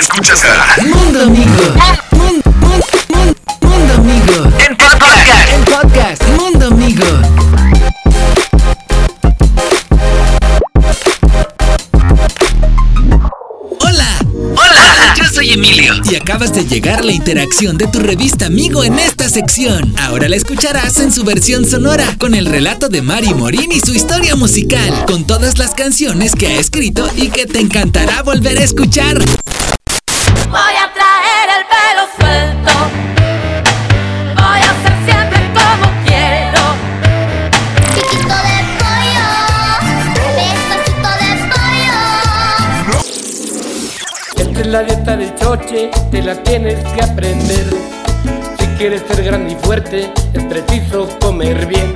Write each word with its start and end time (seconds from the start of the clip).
escuchas 0.00 0.42
a 0.44 0.82
Mundo 0.82 1.22
Amigo. 1.24 1.74
Mun- 2.12 2.42
mun- 2.60 2.82
mun- 3.08 3.36
Mundo 3.60 3.94
Amigo. 3.94 4.44
En 4.66 4.76
podcast. 4.76 5.52
En 5.52 5.64
podcast. 5.64 6.22
Mundo 6.38 6.66
Amigo. 6.68 7.04
Hola. 13.80 14.18
Hola, 14.32 15.14
yo 15.16 15.24
soy 15.32 15.50
Emilio. 15.50 15.94
Y 16.10 16.16
acabas 16.16 16.52
de 16.54 16.64
llegar 16.64 17.04
la 17.04 17.12
interacción 17.12 17.76
de 17.78 17.86
tu 17.86 17.98
revista 18.00 18.46
Amigo 18.46 18.84
en 18.84 18.98
esta 18.98 19.28
sección. 19.28 19.94
Ahora 19.98 20.28
la 20.28 20.36
escucharás 20.36 20.98
en 20.98 21.12
su 21.12 21.24
versión 21.24 21.64
sonora, 21.66 22.16
con 22.18 22.34
el 22.34 22.46
relato 22.46 22.88
de 22.88 23.02
Mari 23.02 23.34
Morín 23.34 23.70
y 23.72 23.80
su 23.80 23.92
historia 23.94 24.34
musical, 24.36 25.04
con 25.06 25.26
todas 25.26 25.58
las 25.58 25.74
canciones 25.74 26.34
que 26.34 26.48
ha 26.48 26.58
escrito 26.58 27.08
y 27.16 27.28
que 27.28 27.46
te 27.46 27.60
encantará 27.60 28.22
volver 28.22 28.58
a 28.58 28.64
escuchar. 28.64 29.18
La 44.70 44.84
dieta 44.84 45.16
del 45.16 45.34
choche, 45.34 45.90
te 46.12 46.22
la 46.22 46.40
tienes 46.44 46.76
que 46.94 47.02
aprender. 47.02 47.66
Si 48.56 48.66
quieres 48.78 49.02
ser 49.08 49.24
grande 49.24 49.54
y 49.54 49.56
fuerte, 49.56 50.12
es 50.32 50.44
preciso 50.44 51.08
comer 51.18 51.66
bien. 51.66 51.92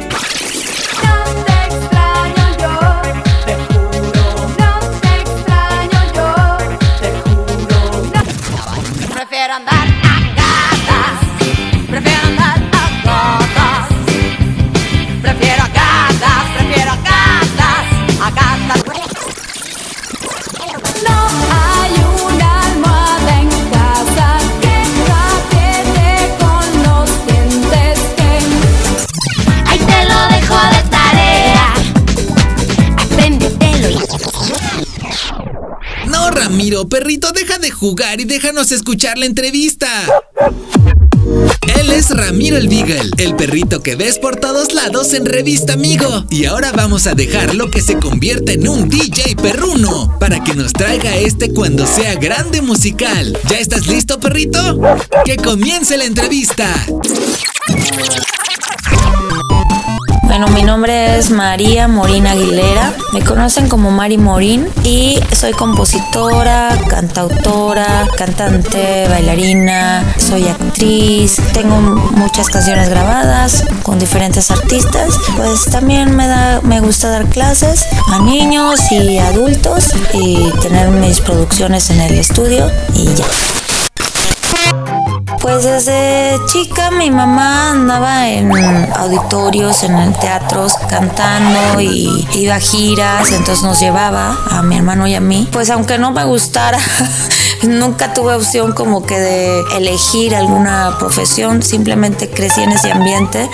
Perrito, 36.88 37.32
deja 37.32 37.58
de 37.58 37.70
jugar 37.70 38.20
y 38.20 38.24
déjanos 38.24 38.72
escuchar 38.72 39.18
la 39.18 39.26
entrevista. 39.26 39.88
Él 41.78 41.90
es 41.90 42.10
Ramiro 42.10 42.56
el 42.56 42.68
Beagle, 42.68 43.10
el 43.18 43.34
perrito 43.36 43.82
que 43.82 43.96
ves 43.96 44.18
por 44.18 44.36
todos 44.36 44.74
lados 44.74 45.12
en 45.14 45.26
Revista 45.26 45.72
Amigo. 45.72 46.24
Y 46.30 46.44
ahora 46.44 46.72
vamos 46.72 47.06
a 47.06 47.14
dejarlo 47.14 47.70
que 47.70 47.80
se 47.80 47.98
convierta 47.98 48.52
en 48.52 48.68
un 48.68 48.88
DJ 48.88 49.36
perruno 49.36 50.16
para 50.18 50.42
que 50.44 50.54
nos 50.54 50.72
traiga 50.72 51.16
este 51.16 51.52
cuando 51.52 51.86
sea 51.86 52.14
grande 52.14 52.62
musical. 52.62 53.38
¿Ya 53.48 53.58
estás 53.58 53.86
listo, 53.86 54.20
perrito? 54.20 54.80
Que 55.24 55.36
comience 55.36 55.96
la 55.96 56.04
entrevista. 56.04 56.68
Bueno, 60.36 60.48
mi 60.48 60.64
nombre 60.64 61.16
es 61.16 61.30
María 61.30 61.86
Morín 61.86 62.26
Aguilera. 62.26 62.92
Me 63.12 63.22
conocen 63.22 63.68
como 63.68 63.92
Mari 63.92 64.18
Morín 64.18 64.68
y 64.82 65.16
soy 65.30 65.52
compositora, 65.52 66.76
cantautora, 66.88 68.08
cantante, 68.16 69.06
bailarina, 69.08 70.02
soy 70.18 70.48
actriz. 70.48 71.40
Tengo 71.52 71.76
muchas 71.76 72.48
canciones 72.48 72.88
grabadas 72.88 73.64
con 73.84 74.00
diferentes 74.00 74.50
artistas. 74.50 75.16
Pues 75.36 75.66
también 75.66 76.16
me 76.16 76.26
da 76.26 76.60
me 76.62 76.80
gusta 76.80 77.10
dar 77.10 77.26
clases 77.26 77.86
a 78.10 78.18
niños 78.18 78.90
y 78.90 79.18
adultos 79.18 79.92
y 80.14 80.50
tener 80.60 80.88
mis 80.88 81.20
producciones 81.20 81.90
en 81.90 82.00
el 82.00 82.18
estudio 82.18 82.68
y 82.92 83.04
ya. 83.14 83.24
Pues 85.54 85.66
desde 85.66 86.44
chica 86.46 86.90
mi 86.90 87.12
mamá 87.12 87.70
andaba 87.70 88.28
en 88.28 88.50
auditorios, 88.92 89.84
en 89.84 90.12
teatros, 90.14 90.74
cantando 90.90 91.80
y 91.80 92.26
iba 92.34 92.56
a 92.56 92.58
giras, 92.58 93.30
entonces 93.30 93.62
nos 93.62 93.78
llevaba 93.78 94.36
a 94.50 94.62
mi 94.62 94.76
hermano 94.76 95.06
y 95.06 95.14
a 95.14 95.20
mí. 95.20 95.48
Pues 95.52 95.70
aunque 95.70 95.96
no 95.96 96.10
me 96.10 96.24
gustara, 96.24 96.80
nunca 97.62 98.12
tuve 98.12 98.34
opción 98.34 98.72
como 98.72 99.06
que 99.06 99.16
de 99.16 99.60
elegir 99.76 100.34
alguna 100.34 100.96
profesión, 100.98 101.62
simplemente 101.62 102.28
crecí 102.28 102.60
en 102.60 102.72
ese 102.72 102.90
ambiente. 102.90 103.48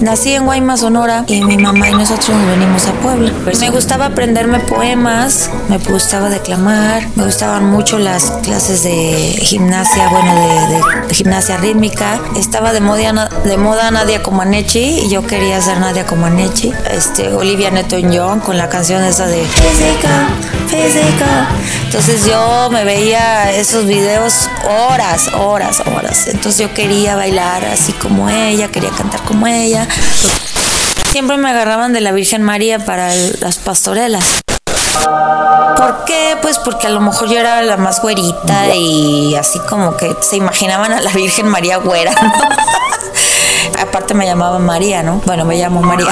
Nací 0.00 0.32
en 0.32 0.44
Guaymas, 0.44 0.80
Sonora, 0.80 1.24
y 1.26 1.42
mi 1.42 1.56
mamá 1.56 1.88
y 1.88 1.92
nosotros 1.92 2.28
nos 2.30 2.46
venimos 2.46 2.86
a 2.86 2.92
Puebla. 2.92 3.32
Me 3.60 3.70
gustaba 3.70 4.06
aprenderme 4.06 4.60
poemas, 4.60 5.50
me 5.68 5.78
gustaba 5.78 6.28
declamar, 6.28 7.02
me 7.16 7.24
gustaban 7.24 7.70
mucho 7.70 7.98
las 7.98 8.30
clases 8.42 8.84
de 8.84 9.36
gimnasia, 9.42 10.08
bueno, 10.08 10.34
de, 10.34 11.08
de 11.08 11.14
gimnasia 11.14 11.56
rítmica. 11.56 12.20
Estaba 12.36 12.72
de 12.72 12.80
moda, 12.80 13.28
de 13.44 13.56
moda 13.56 13.90
Nadia 13.90 14.22
Comaneci 14.22 15.00
y 15.04 15.10
yo 15.10 15.26
quería 15.26 15.60
ser 15.60 15.78
Nadia 15.80 16.06
Comaneci. 16.06 16.72
Este, 16.90 17.32
Olivia 17.32 17.70
Newton-John 17.70 18.40
con 18.40 18.56
la 18.56 18.68
canción 18.68 19.02
esa 19.02 19.26
de 19.26 19.44
Física, 19.44 20.28
Física. 20.68 21.48
Entonces 21.88 22.26
yo 22.26 22.68
me 22.70 22.84
veía 22.84 23.50
esos 23.50 23.86
videos 23.86 24.50
horas, 24.68 25.28
horas, 25.32 25.80
horas. 25.80 26.28
Entonces 26.28 26.58
yo 26.58 26.74
quería 26.74 27.16
bailar 27.16 27.64
así 27.64 27.94
como 27.94 28.28
ella, 28.28 28.68
quería 28.68 28.90
cantar 28.90 29.22
como 29.22 29.46
ella. 29.46 29.88
Siempre 31.10 31.38
me 31.38 31.48
agarraban 31.48 31.94
de 31.94 32.02
la 32.02 32.12
Virgen 32.12 32.42
María 32.42 32.78
para 32.78 33.14
las 33.14 33.56
pastorelas. 33.56 34.42
¿Por 35.78 36.04
qué? 36.04 36.36
Pues 36.42 36.58
porque 36.58 36.88
a 36.88 36.90
lo 36.90 37.00
mejor 37.00 37.30
yo 37.30 37.38
era 37.38 37.62
la 37.62 37.78
más 37.78 38.02
güerita 38.02 38.74
y 38.74 39.34
así 39.34 39.58
como 39.60 39.96
que 39.96 40.14
se 40.20 40.36
imaginaban 40.36 40.92
a 40.92 41.00
la 41.00 41.10
Virgen 41.12 41.48
María 41.48 41.78
güera, 41.78 42.12
¿no? 42.12 42.32
Aparte 43.80 44.12
me 44.12 44.26
llamaban 44.26 44.62
María, 44.62 45.02
¿no? 45.02 45.22
Bueno, 45.24 45.46
me 45.46 45.56
llamo 45.56 45.80
María. 45.80 46.06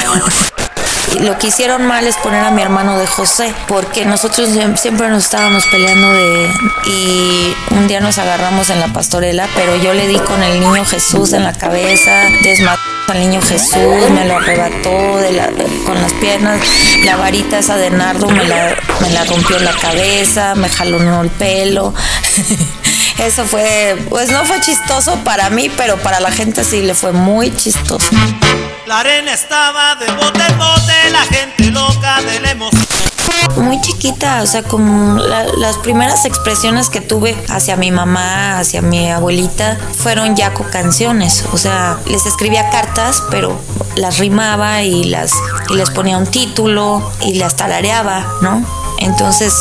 Lo 1.20 1.38
que 1.38 1.48
hicieron 1.48 1.86
mal 1.86 2.06
es 2.06 2.16
poner 2.16 2.44
a 2.44 2.50
mi 2.50 2.62
hermano 2.62 2.98
de 2.98 3.06
José, 3.06 3.54
porque 3.68 4.04
nosotros 4.04 4.48
siem- 4.50 4.76
siempre 4.76 5.08
nos 5.08 5.24
estábamos 5.24 5.64
peleando 5.66 6.12
de... 6.12 6.50
Y 6.86 7.54
un 7.70 7.86
día 7.88 8.00
nos 8.00 8.18
agarramos 8.18 8.70
en 8.70 8.80
la 8.80 8.88
pastorela, 8.92 9.48
pero 9.54 9.76
yo 9.76 9.92
le 9.94 10.06
di 10.06 10.18
con 10.18 10.42
el 10.42 10.60
niño 10.60 10.84
Jesús 10.84 11.32
en 11.32 11.42
la 11.44 11.52
cabeza, 11.52 12.10
desmató 12.42 12.80
al 13.08 13.20
niño 13.20 13.40
Jesús, 13.40 14.10
me 14.12 14.24
lo 14.26 14.36
arrebató 14.36 15.16
de 15.18 15.32
la- 15.32 15.50
con 15.84 16.00
las 16.02 16.12
piernas, 16.14 16.60
la 17.04 17.16
varita 17.16 17.58
esa 17.58 17.76
de 17.76 17.90
nardo 17.90 18.28
me 18.28 18.44
la, 18.44 18.74
me 19.00 19.10
la 19.10 19.24
rompió 19.24 19.56
en 19.58 19.64
la 19.64 19.72
cabeza, 19.72 20.54
me 20.56 20.68
jalonó 20.68 21.22
el 21.22 21.30
pelo. 21.30 21.94
Eso 23.18 23.46
fue, 23.46 23.96
pues 24.10 24.30
no 24.30 24.44
fue 24.44 24.60
chistoso 24.60 25.16
para 25.24 25.48
mí, 25.48 25.70
pero 25.74 25.96
para 25.96 26.20
la 26.20 26.30
gente 26.30 26.64
sí 26.64 26.82
le 26.82 26.94
fue 26.94 27.12
muy 27.12 27.50
chistoso. 27.54 28.10
La 28.86 29.00
arena 29.00 29.32
estaba 29.32 29.96
de 29.96 30.06
bote 30.12 30.40
en 30.48 30.58
bote, 30.58 31.10
la 31.10 31.22
gente 31.22 31.70
loca 31.70 32.22
de 32.22 32.40
la 32.40 32.50
emoción. 32.52 32.86
Muy 33.56 33.80
chiquita, 33.80 34.42
o 34.42 34.46
sea, 34.46 34.62
como 34.62 35.18
la- 35.18 35.44
las 35.58 35.76
primeras 35.78 36.24
expresiones 36.24 36.88
que 36.88 37.00
tuve 37.00 37.36
hacia 37.48 37.76
mi 37.76 37.90
mamá, 37.90 38.58
hacia 38.58 38.82
mi 38.82 39.10
abuelita, 39.10 39.76
fueron 39.98 40.36
ya 40.36 40.52
con 40.54 40.68
canciones. 40.70 41.44
O 41.52 41.58
sea, 41.58 41.98
les 42.06 42.26
escribía 42.26 42.70
cartas, 42.70 43.22
pero 43.30 43.58
las 43.96 44.18
rimaba 44.18 44.82
y 44.82 45.04
las 45.04 45.32
y 45.68 45.74
les 45.74 45.90
ponía 45.90 46.16
un 46.18 46.26
título 46.26 47.10
y 47.22 47.34
las 47.34 47.56
tarareaba, 47.56 48.24
¿no? 48.40 48.64
Entonces, 48.98 49.54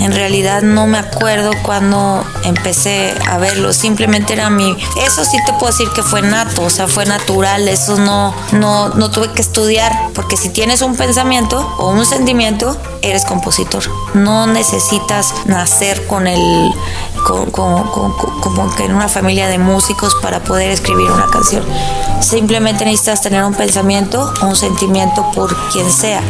en 0.00 0.12
realidad 0.12 0.62
no 0.62 0.86
me 0.86 0.98
acuerdo 0.98 1.50
cuando 1.62 2.24
empecé 2.44 3.14
a 3.28 3.38
verlo, 3.38 3.72
simplemente 3.72 4.32
era 4.32 4.48
mi... 4.50 4.76
Eso 5.04 5.24
sí 5.24 5.38
te 5.44 5.52
puedo 5.54 5.66
decir 5.66 5.88
que 5.94 6.02
fue 6.02 6.22
nato, 6.22 6.62
o 6.62 6.70
sea, 6.70 6.86
fue 6.88 7.04
natural, 7.04 7.68
eso 7.68 7.96
no, 7.98 8.34
no, 8.52 8.90
no 8.90 9.10
tuve 9.10 9.32
que 9.32 9.42
estudiar, 9.42 9.92
porque 10.14 10.36
si 10.36 10.50
tienes 10.50 10.82
un 10.82 10.96
pensamiento 10.96 11.74
o 11.78 11.90
un 11.90 12.06
sentimiento, 12.06 12.76
eres 13.02 13.24
compositor. 13.24 13.82
No 14.14 14.46
necesitas 14.46 15.34
nacer 15.46 16.06
con 16.06 16.26
el... 16.26 16.70
con- 17.26 17.50
con- 17.50 17.88
con- 17.88 18.12
como 18.40 18.74
que 18.76 18.84
en 18.84 18.94
una 18.94 19.08
familia 19.08 19.48
de 19.48 19.58
músicos 19.58 20.14
para 20.22 20.40
poder 20.40 20.70
escribir 20.70 21.10
una 21.10 21.26
canción. 21.26 21.64
Simplemente 22.20 22.84
necesitas 22.84 23.22
tener 23.22 23.42
un 23.44 23.54
pensamiento, 23.54 24.32
un 24.42 24.56
sentimiento 24.56 25.30
por 25.34 25.56
quien 25.70 25.90
sea. 25.90 26.20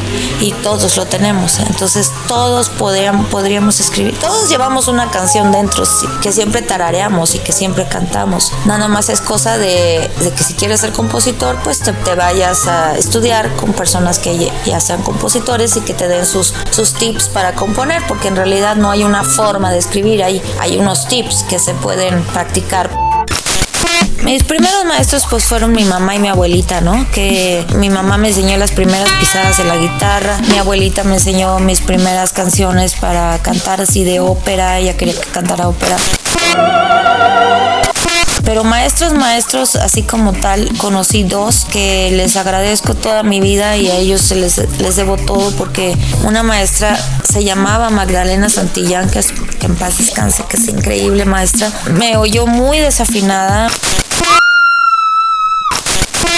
Y 0.40 0.52
todos 0.52 0.96
lo 0.96 1.06
tenemos. 1.06 1.58
Entonces 1.58 2.12
todos 2.26 2.69
podríamos 2.69 3.81
escribir. 3.81 4.19
Todos 4.20 4.49
llevamos 4.49 4.88
una 4.88 5.11
canción 5.11 5.50
dentro 5.50 5.85
que 6.23 6.32
siempre 6.32 6.62
tarareamos 6.62 7.35
y 7.35 7.38
que 7.38 7.52
siempre 7.52 7.87
cantamos. 7.88 8.52
Nada 8.64 8.88
más 8.88 9.08
es 9.08 9.20
cosa 9.20 9.58
de, 9.58 10.11
que 10.37 10.44
si 10.44 10.55
quieres 10.55 10.81
ser 10.81 10.93
compositor, 10.93 11.58
pues 11.64 11.81
te, 11.81 11.93
vayas 12.14 12.67
a 12.67 12.96
estudiar 12.96 13.55
con 13.56 13.73
personas 13.73 14.19
que 14.19 14.50
ya- 14.64 14.81
sean 14.81 15.02
compositores 15.02 15.76
y 15.76 15.81
que 15.81 15.94
te 15.94 16.06
den 16.08 16.25
sus, 16.25 16.55
tips 16.99 17.29
para 17.29 17.55
componer, 17.55 18.02
porque 18.06 18.29
en 18.29 18.37
realidad 18.37 18.76
no 18.76 18.91
hay 18.91 19.05
una 19.05 19.25
forma 19.25 19.70
de 19.70 19.79
escribir, 19.79 20.23
hay 20.23 20.79
unos 20.79 21.06
tips 21.08 21.44
que 21.44 21.58
se 21.58 21.75
pueden 21.75 22.23
practicar. 22.25 22.91
Mis 24.23 24.43
primeros 24.43 24.85
maestros 24.85 25.26
pues 25.31 25.44
fueron 25.44 25.73
mi 25.73 25.85
mamá 25.85 26.15
y 26.15 26.19
mi 26.19 26.29
abuelita, 26.29 26.81
¿no? 26.81 27.06
Que 27.12 27.65
mi 27.76 27.88
mamá 27.88 28.19
me 28.19 28.29
enseñó 28.29 28.56
las 28.56 28.73
primeras 28.73 29.09
pisadas 29.20 29.59
de 29.59 29.65
la 29.65 29.76
guitarra, 29.76 30.38
mi 30.49 30.59
abuelita 30.59 31.05
me 31.05 31.15
enseñó 31.15 31.59
mis 31.61 31.81
primeras 31.81 32.32
canciones 32.32 32.94
para 32.94 33.38
cantar 33.38 33.81
así 33.81 34.05
de 34.05 34.20
ópera, 34.20 34.79
ella 34.79 34.97
quería 34.97 35.15
que 35.15 35.31
cantara 35.31 35.69
ópera. 35.69 35.97
Pero 38.44 38.65
maestros, 38.65 39.12
maestros, 39.12 39.76
así 39.76 40.03
como 40.03 40.32
tal, 40.32 40.69
conocí 40.79 41.23
dos 41.23 41.67
que 41.70 42.11
les 42.11 42.37
agradezco 42.37 42.94
toda 42.94 43.23
mi 43.23 43.41
vida 43.41 43.76
y 43.76 43.91
a 43.91 43.97
ellos 43.97 44.23
se 44.23 44.37
les, 44.37 44.56
les 44.81 44.97
debo 44.97 45.19
todo 45.19 45.50
porque 45.53 45.94
una 46.25 46.43
maestra 46.43 46.99
se 47.31 47.44
llamaba 47.44 47.91
Magdalena 47.91 48.49
Santillán, 48.49 49.11
que, 49.11 49.19
es, 49.19 49.32
que 49.61 49.67
en 49.67 49.76
paz 49.76 49.99
descanse, 49.99 50.44
que 50.49 50.56
es 50.56 50.67
increíble 50.67 51.26
maestra. 51.26 51.70
Me 51.93 52.17
oyó 52.17 52.47
muy 52.47 52.79
desafinada 52.79 53.69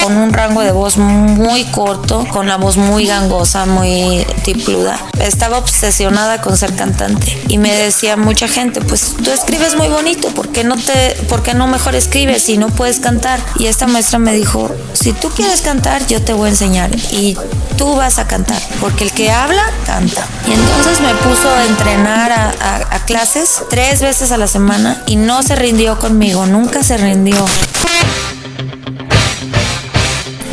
con 0.01 0.17
un 0.17 0.33
rango 0.33 0.63
de 0.63 0.73
voz 0.73 0.97
muy 0.97 1.65
corto, 1.65 2.27
con 2.33 2.47
la 2.49 2.57
voz 2.57 2.77
muy 2.77 3.07
gangosa, 3.07 3.67
muy 3.67 4.27
tipluda. 4.45 4.99
Estaba 5.21 5.59
obsesionada 5.59 6.41
con 6.41 6.57
ser 6.57 6.75
cantante 6.75 7.39
y 7.49 7.59
me 7.59 7.73
decía 7.75 8.17
mucha 8.17 8.49
gente, 8.49 8.81
pues 8.81 9.15
tú 9.23 9.31
escribes 9.31 9.77
muy 9.77 9.89
bonito, 9.89 10.29
¿por 10.29 10.49
qué 10.49 10.65
no 10.65 10.77
te, 10.77 11.17
por 11.29 11.43
qué 11.43 11.55
no 11.55 11.67
mejor 11.67 11.95
escribes 11.95 12.43
si 12.43 12.57
no 12.59 12.69
puedes 12.69 13.01
cantar? 13.01 13.41
Y 13.59 13.67
esta 13.67 13.87
maestra 13.87 14.19
me 14.19 14.33
dijo, 14.33 14.71
si 14.95 15.13
tú 15.13 15.29
quieres 15.31 15.61
cantar, 15.61 16.07
yo 16.07 16.23
te 16.23 16.33
voy 16.33 16.47
a 16.49 16.51
enseñar 16.51 16.91
y 17.13 17.37
tú 17.77 17.95
vas 17.97 18.19
a 18.19 18.27
cantar, 18.27 18.61
porque 18.81 19.05
el 19.05 19.13
que 19.13 19.31
habla, 19.31 19.63
canta. 19.87 20.27
Y 20.47 20.53
entonces 20.53 21.01
me 21.01 21.15
puso 21.17 21.51
a 21.51 21.65
entrenar 21.67 22.33
a, 22.33 22.51
a- 22.91 23.01
clases 23.11 23.63
tres 23.71 24.01
veces 24.03 24.31
a 24.31 24.37
la 24.37 24.47
semana 24.47 25.03
y 25.07 25.17
no 25.17 25.43
se 25.43 25.57
rindió 25.57 25.99
conmigo, 25.99 26.47
nunca 26.47 26.83
se 26.85 26.97
rindió. 26.97 27.45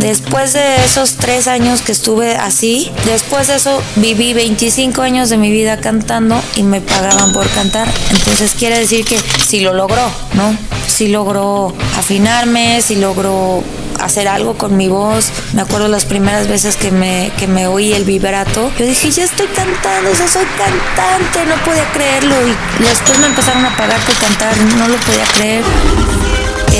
Después 0.07 0.53
de 0.53 0.85
esos 0.85 1.17
tres 1.17 1.49
años 1.49 1.81
que 1.81 1.91
estuve 1.91 2.37
así, 2.37 2.89
después 3.03 3.47
de 3.47 3.55
eso 3.55 3.83
viví 3.97 4.33
25 4.33 5.01
años 5.01 5.29
de 5.29 5.35
mi 5.35 5.51
vida 5.51 5.81
cantando 5.81 6.41
y 6.55 6.63
me 6.63 6.79
pagaban 6.79 7.33
por 7.33 7.45
cantar. 7.49 7.89
Entonces 8.11 8.53
quiere 8.57 8.79
decir 8.79 9.03
que 9.03 9.19
sí 9.45 9.59
lo 9.59 9.73
logró, 9.73 10.09
¿no? 10.35 10.57
Sí 10.87 11.09
logró 11.09 11.73
afinarme, 11.97 12.81
sí 12.81 12.95
logró 12.95 13.61
hacer 13.99 14.29
algo 14.29 14.57
con 14.57 14.77
mi 14.77 14.87
voz. 14.87 15.29
Me 15.51 15.63
acuerdo 15.63 15.89
las 15.89 16.05
primeras 16.05 16.47
veces 16.47 16.77
que 16.77 16.89
me, 16.89 17.29
que 17.37 17.47
me 17.47 17.67
oí 17.67 17.91
el 17.91 18.05
vibrato. 18.05 18.71
Yo 18.79 18.85
dije, 18.85 19.11
ya 19.11 19.25
estoy 19.25 19.47
cantando, 19.47 20.15
sea, 20.15 20.29
soy 20.29 20.45
cantante, 20.57 21.45
no 21.49 21.61
podía 21.65 21.83
creerlo. 21.91 22.35
Y 22.47 22.83
después 22.83 23.19
me 23.19 23.25
empezaron 23.25 23.65
a 23.65 23.75
pagar 23.75 23.99
por 23.99 24.15
cantar, 24.15 24.55
no 24.77 24.87
lo 24.87 24.95
podía 24.99 25.25
creer 25.35 25.65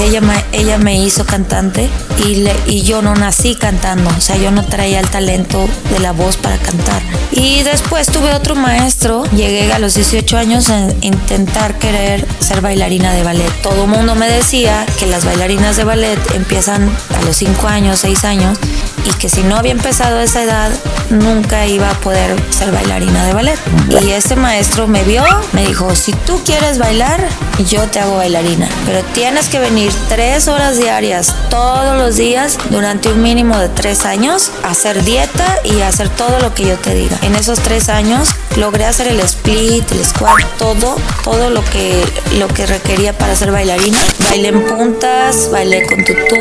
ella 0.05 0.21
me, 0.21 0.33
ella 0.51 0.77
me 0.77 0.97
hizo 0.99 1.25
cantante 1.25 1.89
y, 2.25 2.35
le- 2.35 2.55
y 2.65 2.81
yo 2.83 3.01
no 3.01 3.15
nací 3.15 3.55
cantando, 3.55 4.09
o 4.15 4.21
sea, 4.21 4.37
yo 4.37 4.51
no 4.51 4.63
traía 4.65 4.99
el 4.99 5.09
talento 5.09 5.67
de 5.91 5.99
la 5.99 6.11
voz 6.11 6.37
para 6.37 6.57
cantar. 6.57 7.01
Y 7.31 7.63
después 7.63 8.07
tuve 8.07 8.33
otro 8.33 8.55
maestro, 8.55 9.23
llegué 9.31 9.71
a 9.73 9.79
los 9.79 9.95
18 9.95 10.37
años 10.37 10.69
a 10.69 10.87
intentar 11.01 11.77
querer 11.77 12.25
ser 12.39 12.61
bailarina 12.61 13.13
de 13.13 13.23
ballet. 13.23 13.51
Todo 13.61 13.85
mundo 13.87 14.15
me 14.15 14.27
decía 14.27 14.85
que 14.99 15.05
las 15.05 15.25
bailarinas 15.25 15.77
de 15.77 15.83
ballet 15.83 16.19
empiezan 16.35 16.89
a 17.17 17.21
los 17.25 17.35
5 17.37 17.67
años, 17.67 17.99
6 17.99 18.23
años 18.25 18.57
y 19.07 19.11
que 19.11 19.29
si 19.29 19.41
no 19.43 19.55
había 19.55 19.71
empezado 19.71 20.17
a 20.17 20.23
esa 20.23 20.43
edad 20.43 20.69
nunca 21.09 21.65
iba 21.65 21.89
a 21.89 21.93
poder 22.01 22.35
ser 22.51 22.71
bailarina 22.71 23.25
de 23.25 23.33
ballet. 23.33 23.59
Y 24.01 24.11
este 24.11 24.35
maestro 24.35 24.87
me 24.87 25.03
vio, 25.03 25.23
me 25.53 25.65
dijo, 25.65 25.95
si 25.95 26.11
tú 26.11 26.41
quieres 26.43 26.77
bailar, 26.77 27.23
yo 27.69 27.87
te 27.87 27.99
hago 27.99 28.17
bailarina, 28.17 28.67
pero 28.85 29.01
tienes 29.13 29.47
que 29.47 29.59
venir 29.59 29.91
tres 30.09 30.47
horas 30.47 30.77
diarias 30.77 31.33
todos 31.49 31.97
los 31.97 32.17
días 32.17 32.57
durante 32.69 33.09
un 33.09 33.21
mínimo 33.21 33.57
de 33.57 33.69
tres 33.69 34.05
años, 34.05 34.51
hacer 34.63 35.03
dieta 35.03 35.59
y 35.63 35.81
hacer 35.81 36.09
todo 36.09 36.39
lo 36.39 36.53
que 36.53 36.65
yo 36.65 36.77
te 36.77 36.93
diga. 36.93 37.17
En 37.21 37.35
esos 37.35 37.59
tres 37.59 37.89
años 37.89 38.29
logré 38.57 38.85
hacer 38.85 39.07
el 39.07 39.19
split, 39.21 39.89
el 39.91 40.03
squat, 40.03 40.43
todo, 40.57 40.95
todo 41.23 41.49
lo 41.49 41.63
que, 41.65 42.03
lo 42.37 42.47
que 42.47 42.65
requería 42.65 43.17
para 43.17 43.35
ser 43.35 43.51
bailarina. 43.51 43.97
Bailé 44.29 44.49
en 44.49 44.65
puntas, 44.65 45.49
bailé 45.51 45.85
con 45.85 46.03
tutú, 46.03 46.35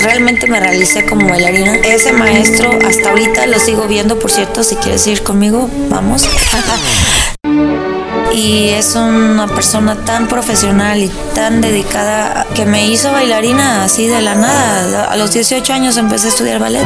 realmente 0.00 0.46
me 0.46 0.58
realicé 0.58 1.06
como 1.06 1.28
bailarina. 1.28 1.76
Ese 1.76 2.12
maestro 2.12 2.70
hasta 2.86 3.10
ahorita 3.10 3.46
lo 3.46 3.58
sigo 3.58 3.86
viendo, 3.86 4.18
por 4.18 4.30
cierto, 4.30 4.64
si 4.64 4.76
quieres 4.76 5.06
ir 5.06 5.22
conmigo, 5.22 5.68
vamos. 5.88 6.26
y 8.34 8.70
es 8.70 8.94
una 8.94 9.46
persona 9.46 10.04
tan 10.04 10.26
profesional 10.26 11.02
y 11.02 11.10
tan 11.34 11.60
dedicada 11.60 12.46
que 12.54 12.64
me 12.64 12.86
hizo 12.86 13.12
bailarina 13.12 13.84
así 13.84 14.06
de 14.06 14.22
la 14.22 14.34
nada. 14.34 15.04
A 15.04 15.16
los 15.16 15.32
18 15.32 15.72
años 15.72 15.96
empecé 15.96 16.28
a 16.28 16.30
estudiar 16.30 16.58
ballet. 16.58 16.84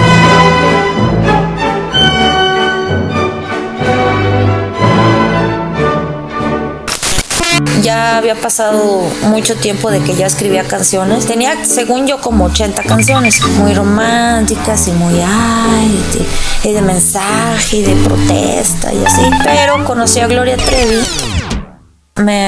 Había 8.16 8.34
pasado 8.34 9.02
mucho 9.24 9.56
tiempo 9.56 9.90
de 9.90 10.00
que 10.00 10.14
ya 10.14 10.26
escribía 10.26 10.64
canciones. 10.64 11.26
Tenía, 11.26 11.66
según 11.66 12.06
yo, 12.06 12.18
como 12.18 12.46
80 12.46 12.82
canciones, 12.84 13.42
muy 13.58 13.74
románticas 13.74 14.88
y 14.88 14.92
muy 14.92 15.20
ay, 15.20 16.02
de, 16.62 16.70
y 16.70 16.72
de 16.72 16.80
mensaje 16.80 17.76
y 17.76 17.82
de 17.82 17.94
protesta 17.96 18.90
y 18.94 19.04
así. 19.04 19.20
Pero 19.44 19.84
conocí 19.84 20.20
a 20.20 20.28
Gloria 20.28 20.56
Trevi. 20.56 21.35
Me 22.16 22.46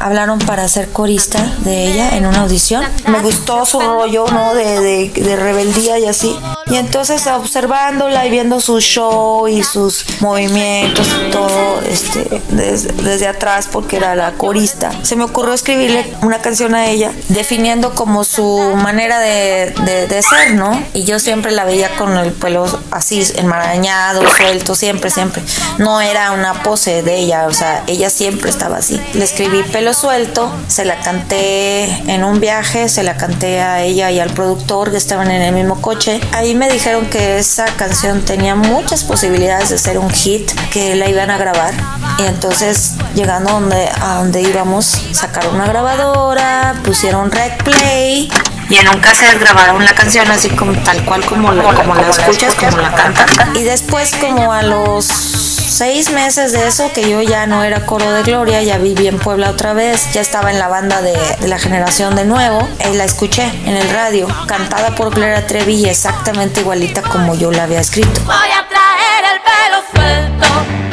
hablaron 0.00 0.38
para 0.38 0.66
ser 0.68 0.90
corista 0.90 1.44
de 1.58 1.86
ella 1.92 2.16
en 2.16 2.26
una 2.26 2.40
audición. 2.42 2.84
Me 3.06 3.20
gustó 3.20 3.66
su 3.66 3.78
rollo, 3.78 4.26
¿no? 4.32 4.54
De, 4.54 4.80
de, 4.80 5.08
de 5.10 5.36
rebeldía 5.36 5.98
y 5.98 6.06
así. 6.06 6.34
Y 6.72 6.76
entonces 6.76 7.26
observándola 7.26 8.24
y 8.26 8.30
viendo 8.30 8.58
su 8.60 8.80
show 8.80 9.46
y 9.46 9.62
sus 9.62 10.06
movimientos 10.20 11.06
y 11.06 11.30
todo 11.30 11.80
este, 11.86 12.40
desde, 12.48 13.28
atrás 13.28 13.68
porque 13.70 13.96
era 13.96 14.14
la 14.14 14.32
corista, 14.32 14.90
se 15.02 15.14
me 15.16 15.24
ocurrió 15.24 15.52
escribirle 15.52 16.16
una 16.22 16.40
canción 16.40 16.74
a 16.74 16.86
ella 16.86 17.12
definiendo 17.28 17.94
como 17.94 18.24
su 18.24 18.72
manera 18.76 19.18
de, 19.18 19.74
de 20.08 20.22
ser, 20.22 20.54
¿no? 20.54 20.82
Y 20.94 21.04
yo 21.04 21.18
siempre 21.18 21.52
la 21.52 21.64
veía 21.64 21.94
con 21.96 22.16
el 22.16 22.32
pelo 22.32 22.64
así 22.90 23.22
enmarañado, 23.36 24.22
suelto, 24.28 24.74
siempre, 24.74 25.10
siempre. 25.10 25.42
No 25.76 26.00
era 26.00 26.32
una 26.32 26.62
pose 26.62 27.02
de 27.02 27.16
ella, 27.16 27.46
o 27.48 27.52
sea, 27.52 27.82
ella 27.86 28.08
siempre 28.08 28.48
estaba 28.48 28.78
así. 28.78 29.01
Le 29.14 29.24
escribí 29.24 29.62
pelo 29.64 29.92
suelto, 29.92 30.50
se 30.68 30.84
la 30.84 30.96
canté 31.00 31.84
en 32.10 32.24
un 32.24 32.40
viaje, 32.40 32.88
se 32.88 33.02
la 33.02 33.16
canté 33.16 33.60
a 33.60 33.82
ella 33.82 34.10
y 34.10 34.20
al 34.20 34.30
productor 34.30 34.90
que 34.90 34.96
estaban 34.96 35.30
en 35.30 35.42
el 35.42 35.54
mismo 35.54 35.80
coche. 35.82 36.20
Ahí 36.32 36.54
me 36.54 36.70
dijeron 36.70 37.06
que 37.06 37.38
esa 37.38 37.66
canción 37.76 38.22
tenía 38.22 38.54
muchas 38.54 39.04
posibilidades 39.04 39.68
de 39.68 39.78
ser 39.78 39.98
un 39.98 40.10
hit, 40.10 40.50
que 40.70 40.94
la 40.94 41.08
iban 41.08 41.30
a 41.30 41.36
grabar. 41.36 41.74
Y 42.18 42.22
entonces, 42.22 42.92
llegando 43.14 43.50
a 43.50 43.52
donde, 43.52 43.88
a 44.00 44.14
donde 44.16 44.40
íbamos, 44.40 44.86
sacaron 45.12 45.56
una 45.56 45.66
grabadora, 45.66 46.74
pusieron 46.84 47.30
rec 47.30 47.62
play. 47.62 48.30
Y 48.70 48.76
en 48.76 48.88
un 48.88 49.00
cassette 49.00 49.38
grabaron 49.38 49.84
la 49.84 49.94
canción 49.94 50.30
así 50.30 50.48
como 50.48 50.72
tal 50.82 51.04
cual 51.04 51.24
como 51.26 51.52
la, 51.52 51.74
como 51.74 51.94
la 51.94 52.08
escuchas, 52.08 52.54
como 52.54 52.78
la 52.78 52.94
cantan. 52.94 53.28
Y 53.54 53.64
después 53.64 54.14
como 54.14 54.52
a 54.52 54.62
los 54.62 55.41
seis 55.72 56.10
meses 56.10 56.52
de 56.52 56.66
eso, 56.68 56.92
que 56.92 57.08
yo 57.08 57.22
ya 57.22 57.46
no 57.46 57.64
era 57.64 57.86
coro 57.86 58.12
de 58.12 58.22
Gloria, 58.22 58.62
ya 58.62 58.76
viví 58.76 59.08
en 59.08 59.18
Puebla 59.18 59.50
otra 59.50 59.72
vez, 59.72 60.12
ya 60.12 60.20
estaba 60.20 60.50
en 60.50 60.58
la 60.58 60.68
banda 60.68 61.00
de, 61.00 61.16
la 61.48 61.58
generación 61.58 62.14
de 62.14 62.24
nuevo, 62.24 62.68
y 62.90 62.96
la 62.96 63.04
escuché 63.04 63.44
en 63.64 63.76
el 63.76 63.88
radio, 63.88 64.28
cantada 64.46 64.94
por 64.94 65.14
Gloria 65.14 65.46
Trevi 65.46 65.88
exactamente 65.88 66.60
igualita 66.60 67.00
como 67.02 67.34
yo 67.34 67.50
la 67.50 67.64
había 67.64 67.80
escrito. 67.80 68.20
Voy 68.26 68.34
a 68.34 68.68
traer 68.68 69.24
el 69.32 69.40
pelo 69.40 70.38
suelto. 70.38 70.91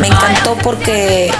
Me 0.00 0.08
encantó 0.08 0.56
porque 0.56 1.30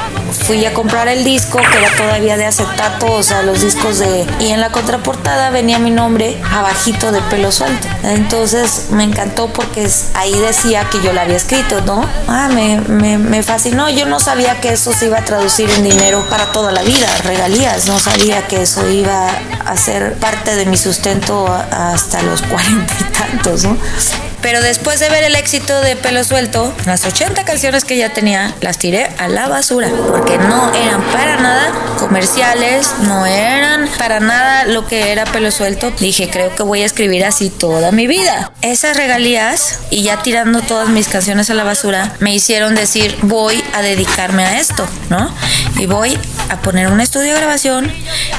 fui 0.47 0.64
a 0.67 0.73
comprar 0.75 1.09
el 1.09 1.25
disco, 1.25 1.59
que 1.59 1.79
era 1.79 1.90
todavía 1.97 2.37
de 2.37 2.47
acetato, 2.47 3.07
o 3.07 3.23
sea, 3.23 3.43
los 3.43 3.62
discos 3.62 3.99
de... 3.99 4.26
Y 4.38 4.49
en 4.49 4.61
la 4.61 4.71
contraportada 4.71 5.50
venía 5.50 5.79
mi 5.79 5.90
nombre 5.90 6.40
abajito 6.52 7.11
de 7.11 7.21
pelo 7.23 7.52
suelto. 7.52 7.88
Entonces 8.02 8.88
me 8.90 9.05
encantó 9.05 9.49
porque 9.49 9.88
ahí 10.14 10.38
decía 10.38 10.85
que 10.90 11.00
yo 11.02 11.12
la 11.12 11.23
había 11.23 11.37
escrito, 11.37 11.81
¿no? 11.83 12.05
Ah, 12.29 12.49
me, 12.52 12.81
me, 12.81 13.19
me 13.19 13.43
fascinó. 13.43 13.88
Yo 13.90 14.07
no 14.07 14.21
sabía 14.21 14.61
que 14.61 14.73
eso 14.73 14.93
se 14.93 15.07
iba 15.07 15.19
a 15.19 15.25
traducir 15.25 15.71
en 15.71 15.83
dinero 15.83 16.25
para 16.29 16.52
toda 16.52 16.71
la 16.71 16.83
vida, 16.83 17.09
regalías. 17.25 17.87
No 17.87 17.99
sabía 17.99 18.47
que 18.47 18.62
eso 18.62 18.88
iba 18.88 19.29
a 19.64 19.76
ser 19.76 20.14
parte 20.14 20.55
de 20.55 20.67
mi 20.67 20.76
sustento 20.76 21.47
hasta 21.71 22.23
los 22.23 22.43
cuarenta 22.43 22.95
y 23.00 23.05
tantos, 23.12 23.64
¿no? 23.64 23.76
Pero 24.42 24.61
después 24.61 25.00
de 25.00 25.09
ver 25.09 25.25
el 25.25 25.35
éxito 25.35 25.80
de 25.80 25.97
Pelo 25.97 26.25
Suelto, 26.25 26.75
las 26.87 27.04
80 27.04 27.44
canciones 27.44 27.85
que 27.85 27.97
ya 27.97 28.12
tenía 28.12 28.54
las 28.61 28.78
tiré 28.78 29.11
a 29.18 29.28
la 29.28 29.49
basura. 29.49 29.88
Porque 29.88 30.38
no 30.38 30.73
eran 30.75 31.02
para 31.12 31.37
nada 31.37 31.73
comerciales, 31.99 32.94
no 33.02 33.26
eran 33.26 33.88
para 33.99 34.20
nada 34.20 34.64
lo 34.64 34.87
que 34.87 35.12
era 35.12 35.25
Pelo 35.25 35.50
Suelto. 35.50 35.90
Dije, 35.99 36.30
creo 36.30 36.54
que 36.54 36.62
voy 36.62 36.82
a 36.82 36.87
escribir 36.87 37.25
así 37.25 37.50
toda 37.50 37.92
mi 37.92 38.06
vida. 38.06 38.52
Esas 38.62 38.97
regalías 38.97 39.78
y 39.90 40.02
ya 40.02 40.23
tirando 40.23 40.62
todas 40.62 40.88
mis 40.88 41.09
canciones 41.09 41.50
a 41.50 41.54
la 41.54 41.64
basura 41.64 42.12
me 42.20 42.35
hicieron 42.35 42.75
decir, 42.75 43.16
voy 43.23 43.62
a 43.75 43.82
dedicarme 43.82 44.44
a 44.44 44.61
esto, 44.61 44.87
¿no? 45.09 45.35
Y 45.78 45.87
voy 45.87 46.18
a 46.49 46.61
poner 46.61 46.88
un 46.88 47.00
estudio 47.00 47.32
de 47.32 47.40
grabación 47.40 47.92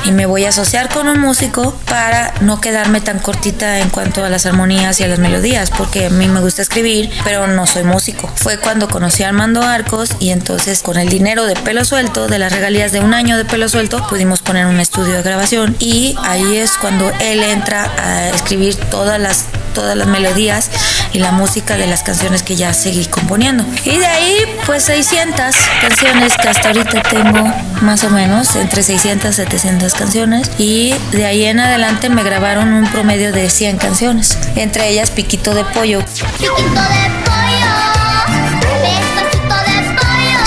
y 0.06 0.12
me 0.12 0.26
voy 0.26 0.46
a 0.46 0.50
asociar 0.50 0.90
con 0.90 1.08
un 1.08 1.20
músico 1.20 1.74
para 1.88 2.34
no 2.42 2.60
quedarme 2.60 3.02
tan 3.02 3.20
cortita 3.20 3.80
en 3.80 3.90
cuanto 3.90 4.24
a 4.24 4.30
las 4.30 4.46
armonías 4.46 5.00
y 5.00 5.04
a 5.04 5.08
las 5.08 5.20
melodías, 5.20 5.70
porque 5.92 6.06
a 6.06 6.10
mí 6.10 6.26
me 6.30 6.40
gusta 6.40 6.62
escribir, 6.62 7.10
pero 7.26 7.48
no 7.48 7.68
soy 7.68 7.84
músico. 7.84 8.32
Fue 8.36 8.58
cuando 8.58 8.88
conocí 8.88 9.24
a 9.24 9.28
Armando 9.28 9.62
Arcos 9.62 10.12
y 10.22 10.30
entonces 10.30 10.84
con 10.84 10.96
el 10.96 11.10
dinero 11.10 11.46
de 11.46 11.54
pelo 11.56 11.84
suelto, 11.84 12.30
de 12.30 12.40
las 12.40 12.54
regalías 12.54 12.94
de 12.94 13.02
un 13.02 13.14
año 13.14 13.36
de 13.36 13.44
pelo 13.44 13.68
suelto, 13.68 14.08
pudimos 14.08 14.42
poner 14.42 14.68
un 14.68 14.80
estudio 14.80 15.16
de 15.16 15.22
grabación 15.22 15.76
y 15.80 16.16
ahí 16.24 16.56
es 16.56 16.78
cuando 16.78 17.12
él 17.20 17.44
entra 17.44 17.92
a 17.98 18.30
escribir 18.30 18.78
todas 18.90 19.20
las 19.20 19.48
todas 19.74 19.96
las 19.98 20.08
melodías 20.08 20.70
y 21.14 21.20
la 21.20 21.32
música 21.32 21.78
de 21.78 21.88
las 21.88 22.04
canciones 22.04 22.44
que 22.44 22.56
ya 22.56 22.74
seguí 22.74 23.06
componiendo. 23.06 23.66
Y 23.86 23.98
de 23.98 24.06
ahí, 24.06 24.36
pues 24.66 24.84
600 24.84 25.56
canciones 25.82 26.34
que 26.38 26.50
hasta 26.50 26.70
ahorita 26.70 27.04
tengo, 27.04 27.54
más 27.82 28.04
o 28.04 28.10
menos, 28.10 28.56
entre 28.56 28.84
600 28.84 29.32
y 29.32 29.34
700 29.34 29.94
canciones. 29.94 30.52
Y 30.58 30.94
de 31.12 31.26
ahí 31.26 31.46
en 31.46 31.60
adelante 31.60 32.10
me 32.10 32.24
grabaron 32.24 32.74
un 32.74 32.90
promedio 32.92 33.32
de 33.32 33.50
100 33.50 33.78
canciones, 33.78 34.38
entre 34.56 34.90
ellas 34.90 35.12
Piquito 35.12 35.54
de 35.54 35.64
Pollo. 35.66 36.00
Piquito 36.06 36.48
de 36.48 36.56
pollo, 36.56 37.31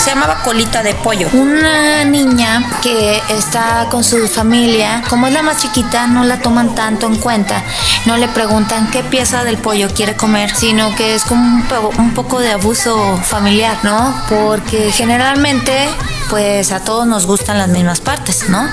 Se 0.05 0.11
llamaba 0.11 0.43
Colita 0.43 0.83
de 0.83 0.93
Pollo. 0.95 1.29
Una 1.33 2.05
niña 2.05 2.63
que 2.83 3.23
está 3.31 3.87
con 3.91 4.05
su 4.05 4.29
familia, 4.29 5.03
como 5.09 5.27
es 5.27 5.33
la 5.33 5.43
más 5.43 5.57
chiquita, 5.63 6.07
no 6.07 6.25
la 6.25 6.41
toman 6.41 6.75
tanto 6.75 7.07
en 7.07 7.17
cuenta. 7.17 7.63
No 8.05 8.19
le 8.19 8.29
preguntan 8.29 8.91
qué 8.91 9.03
pieza 9.03 9.45
del 9.45 9.57
pollo 9.57 9.89
quiere 9.95 10.15
comer, 10.15 10.55
sino 10.55 10.95
que 10.95 11.15
es 11.15 11.25
como 11.25 11.43
un, 11.43 11.63
po- 11.63 11.91
un 11.97 12.13
poco 12.13 12.39
de 12.41 12.53
abuso 12.53 13.19
familiar, 13.25 13.79
¿no? 13.83 14.15
Porque 14.29 14.93
generalmente 14.93 15.89
pues 16.29 16.73
a 16.73 16.81
todos 16.81 17.07
nos 17.07 17.27
gustan 17.27 17.59
las 17.59 17.69
mismas 17.69 18.01
partes, 18.01 18.49
¿no? 18.49 18.69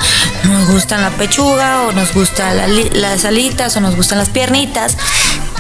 Nos 0.46 0.68
gustan 0.70 1.02
la 1.02 1.12
pechuga 1.12 1.84
o 1.84 1.92
nos 1.94 2.14
gustan 2.14 2.58
las 2.94 3.24
alitas 3.26 3.76
o 3.78 3.80
nos 3.82 3.96
gustan 3.96 4.18
las 4.18 4.30
piernitas. 4.30 4.98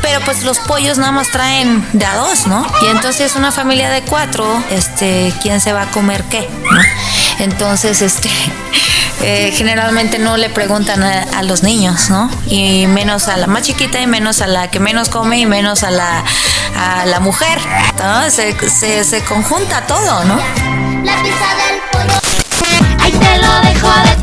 Pero 0.01 0.19
pues 0.21 0.43
los 0.43 0.59
pollos 0.59 0.97
nada 0.97 1.11
más 1.11 1.29
traen 1.29 1.85
de 1.93 2.05
a 2.05 2.15
dos, 2.15 2.47
¿no? 2.47 2.65
Y 2.81 2.87
entonces 2.87 3.35
una 3.35 3.51
familia 3.51 3.89
de 3.89 4.01
cuatro, 4.01 4.63
este, 4.69 5.33
¿quién 5.41 5.61
se 5.61 5.73
va 5.73 5.83
a 5.83 5.91
comer 5.91 6.23
qué? 6.23 6.49
¿no? 6.71 6.81
Entonces, 7.39 8.01
este, 8.01 8.29
eh, 9.21 9.51
generalmente 9.55 10.19
no 10.19 10.37
le 10.37 10.49
preguntan 10.49 11.03
a, 11.03 11.41
los 11.43 11.63
niños, 11.63 12.09
¿no? 12.09 12.29
Y 12.45 12.85
menos 12.87 13.27
a 13.27 13.35
la 13.35 13.47
más 13.47 13.63
chiquita 13.63 13.99
y 13.99 14.07
menos 14.07 14.41
a 14.41 14.47
la 14.47 14.69
que 14.69 14.79
menos 14.79 15.09
come 15.09 15.39
y 15.39 15.45
menos 15.47 15.83
a 15.83 15.89
la, 15.89 16.23
a 16.77 17.05
la 17.05 17.19
mujer, 17.19 17.59
¿no? 17.97 18.29
Se, 18.29 19.23
conjunta 19.27 19.81
todo, 19.87 20.23
¿no? 20.25 20.35
La 21.03 21.15
pizza 21.23 21.49
del 21.57 21.81
pollo. 21.91 22.19
Ahí 22.99 23.11
te 23.11 23.37
lo 23.39 23.61
dejo 23.61 23.87
de 23.87 24.20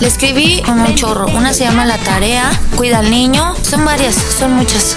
le 0.00 0.08
escribí 0.08 0.62
un 0.68 0.94
chorro. 0.94 1.26
Una 1.28 1.52
se 1.52 1.64
llama 1.64 1.84
La 1.84 1.98
Tarea, 1.98 2.50
Cuida 2.76 2.98
al 2.98 3.10
Niño. 3.10 3.54
Son 3.62 3.84
varias, 3.84 4.14
son 4.14 4.52
muchas. 4.52 4.96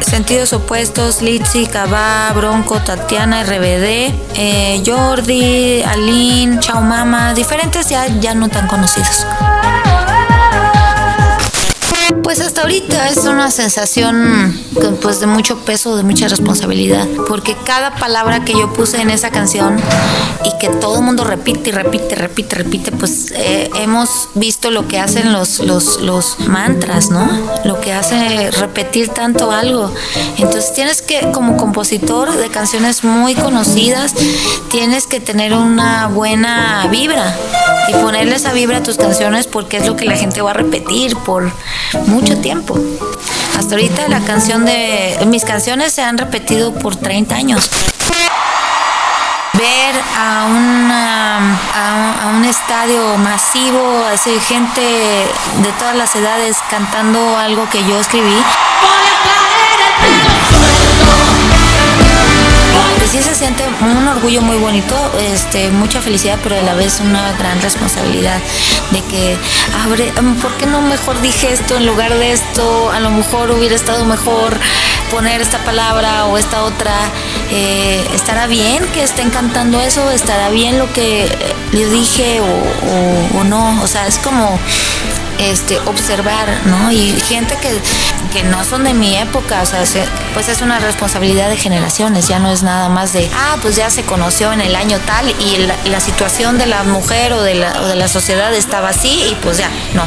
Sentidos 0.00 0.52
opuestos, 0.52 1.22
Litsi, 1.22 1.66
Cabá, 1.66 2.32
Bronco, 2.34 2.80
Tatiana, 2.80 3.44
RBD, 3.44 4.12
eh, 4.34 4.82
Jordi, 4.84 5.82
Aline, 5.82 6.58
Chao 6.58 6.80
Mama, 6.80 7.32
diferentes 7.32 7.88
ya, 7.88 8.08
ya 8.18 8.34
no 8.34 8.48
tan 8.48 8.66
conocidos. 8.66 9.24
Pues 12.22 12.40
hasta 12.40 12.62
ahorita 12.62 13.08
es 13.08 13.18
una 13.24 13.50
sensación 13.50 14.58
pues 15.00 15.20
de 15.20 15.26
mucho 15.26 15.58
peso, 15.64 15.96
de 15.96 16.02
mucha 16.02 16.28
responsabilidad, 16.28 17.06
porque 17.26 17.56
cada 17.64 17.94
palabra 17.96 18.44
que 18.44 18.52
yo 18.52 18.72
puse 18.72 19.00
en 19.00 19.10
esa 19.10 19.30
canción 19.30 19.76
y 20.44 20.58
que 20.58 20.68
todo 20.68 20.96
el 20.98 21.02
mundo 21.02 21.24
repite 21.24 21.70
y 21.70 21.72
repite, 21.72 22.14
repite, 22.14 22.56
repite, 22.56 22.92
pues 22.92 23.32
eh, 23.32 23.70
hemos 23.76 24.28
visto 24.34 24.70
lo 24.70 24.86
que 24.86 24.98
hacen 24.98 25.32
los, 25.32 25.60
los, 25.60 26.00
los 26.00 26.40
mantras, 26.40 27.10
¿no? 27.10 27.28
Lo 27.64 27.80
que 27.80 27.92
hace 27.92 28.50
repetir 28.52 29.08
tanto 29.08 29.50
algo. 29.50 29.92
Entonces 30.38 30.72
tienes 30.72 31.02
que, 31.02 31.32
como 31.32 31.56
compositor 31.56 32.36
de 32.36 32.48
canciones 32.48 33.04
muy 33.04 33.34
conocidas, 33.34 34.14
tienes 34.70 35.06
que 35.06 35.20
tener 35.20 35.54
una 35.54 36.08
buena 36.08 36.86
vibra 36.90 37.34
y 37.88 37.92
ponerle 37.94 38.36
esa 38.36 38.52
vibra 38.52 38.78
a 38.78 38.82
tus 38.82 38.96
canciones 38.96 39.46
porque 39.46 39.78
es 39.78 39.86
lo 39.86 39.96
que 39.96 40.04
la 40.04 40.16
gente 40.16 40.42
va 40.42 40.50
a 40.50 40.54
repetir 40.54 41.16
por 41.16 41.50
mucho 42.06 42.19
tiempo. 42.24 42.78
Hasta 43.58 43.74
ahorita 43.74 44.08
la 44.08 44.20
canción 44.20 44.64
de 44.64 45.18
mis 45.26 45.44
canciones 45.44 45.92
se 45.92 46.02
han 46.02 46.18
repetido 46.18 46.72
por 46.74 46.96
30 46.96 47.34
años. 47.34 47.70
Ver 49.54 49.94
a, 50.16 50.46
una, 50.46 51.58
a 51.74 52.32
un 52.36 52.44
estadio 52.44 53.16
masivo, 53.18 54.04
así 54.12 54.38
gente 54.48 54.80
de 54.80 55.72
todas 55.78 55.96
las 55.96 56.14
edades 56.14 56.58
cantando 56.70 57.36
algo 57.36 57.68
que 57.68 57.82
yo 57.84 57.98
escribí. 57.98 58.36
Sí 63.10 63.20
se 63.20 63.34
siente 63.34 63.64
un 63.80 64.06
orgullo 64.06 64.40
muy 64.40 64.56
bonito, 64.56 64.94
este, 65.18 65.70
mucha 65.70 66.00
felicidad, 66.00 66.38
pero 66.44 66.56
a 66.56 66.62
la 66.62 66.74
vez 66.74 67.00
una 67.00 67.32
gran 67.32 67.60
responsabilidad 67.60 68.38
de 68.92 69.02
que, 69.02 69.36
abre, 69.84 70.12
¿por 70.40 70.56
qué 70.56 70.66
no 70.66 70.80
mejor 70.80 71.20
dije 71.20 71.52
esto 71.52 71.76
en 71.76 71.86
lugar 71.86 72.14
de 72.14 72.30
esto? 72.30 72.92
A 72.92 73.00
lo 73.00 73.10
mejor 73.10 73.50
hubiera 73.50 73.74
estado 73.74 74.04
mejor 74.04 74.56
poner 75.10 75.40
esta 75.40 75.58
palabra 75.64 76.26
o 76.26 76.38
esta 76.38 76.62
otra. 76.62 76.94
Eh, 77.50 78.06
¿Estará 78.14 78.46
bien 78.46 78.86
que 78.94 79.02
estén 79.02 79.30
cantando 79.30 79.80
eso? 79.80 80.08
¿Estará 80.12 80.50
bien 80.50 80.78
lo 80.78 80.92
que 80.92 81.28
yo 81.72 81.90
dije 81.90 82.40
o 82.40 83.42
no? 83.42 83.82
O 83.82 83.88
sea, 83.88 84.06
es 84.06 84.18
como 84.18 84.56
este, 85.40 85.78
observar, 85.80 86.46
¿no? 86.66 86.90
Y 86.92 87.12
gente 87.28 87.56
que, 87.60 87.70
que 88.32 88.42
no 88.44 88.62
son 88.64 88.84
de 88.84 88.94
mi 88.94 89.16
época, 89.16 89.62
o 89.62 89.66
sea, 89.66 89.84
se- 89.86 90.06
pues 90.34 90.48
es 90.48 90.60
una 90.60 90.78
responsabilidad 90.78 91.48
de 91.48 91.56
generaciones, 91.56 92.28
ya 92.28 92.38
no 92.38 92.50
es 92.50 92.62
nada 92.62 92.88
más 92.88 93.12
de, 93.12 93.28
ah, 93.34 93.56
pues 93.62 93.76
ya 93.76 93.90
se 93.90 94.02
conoció 94.02 94.52
en 94.52 94.60
el 94.60 94.76
año 94.76 94.98
tal 95.06 95.28
y 95.40 95.56
la, 95.58 95.74
la 95.86 96.00
situación 96.00 96.58
de 96.58 96.66
la 96.66 96.82
mujer 96.84 97.32
o 97.32 97.42
de 97.42 97.54
la, 97.54 97.80
o 97.82 97.86
de 97.86 97.96
la 97.96 98.08
sociedad 98.08 98.52
estaba 98.54 98.90
así 98.90 99.08
y 99.30 99.34
pues 99.42 99.58
ya, 99.58 99.68
no. 99.94 100.04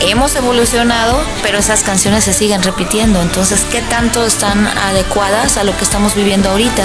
Hemos 0.00 0.36
evolucionado, 0.36 1.20
pero 1.42 1.58
esas 1.58 1.82
canciones 1.82 2.22
se 2.22 2.32
siguen 2.32 2.62
repitiendo, 2.62 3.20
entonces, 3.20 3.64
¿qué 3.72 3.82
tanto 3.82 4.24
están 4.24 4.64
adecuadas 4.68 5.56
a 5.56 5.64
lo 5.64 5.76
que 5.76 5.82
estamos 5.82 6.14
viviendo 6.14 6.50
ahorita? 6.50 6.84